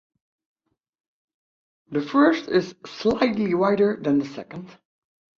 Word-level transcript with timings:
The 1.91 2.01
first 2.01 2.47
is 2.49 2.73
slightly 2.87 3.53
wider 3.53 3.97
than 4.01 4.17
the 4.17 4.25
second. 4.25 4.75